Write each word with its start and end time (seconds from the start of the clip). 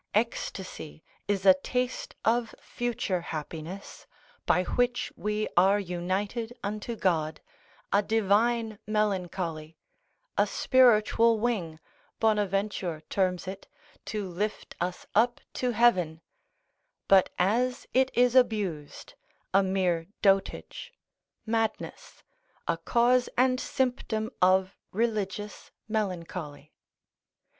Ecstasy 0.15 1.03
is 1.27 1.45
a 1.45 1.53
taste 1.53 2.15
of 2.25 2.55
future 2.59 3.21
happiness, 3.21 4.07
by 4.47 4.63
which 4.63 5.11
we 5.15 5.47
are 5.55 5.79
united 5.79 6.51
unto 6.63 6.95
God, 6.95 7.39
a 7.93 8.01
divine 8.01 8.79
melancholy, 8.87 9.77
a 10.39 10.47
spiritual 10.47 11.37
wing, 11.39 11.79
Bonaventure 12.19 13.01
terms 13.11 13.47
it, 13.47 13.67
to 14.05 14.27
lift 14.27 14.73
us 14.81 15.05
up 15.13 15.39
to 15.53 15.69
heaven; 15.69 16.21
but 17.07 17.29
as 17.37 17.85
it 17.93 18.09
is 18.15 18.33
abused, 18.33 19.13
a 19.53 19.61
mere 19.61 20.07
dotage, 20.23 20.91
madness, 21.45 22.23
a 22.67 22.75
cause 22.75 23.29
and 23.37 23.59
symptom 23.59 24.31
of 24.41 24.75
religious 24.91 25.69
melancholy. 25.87 26.73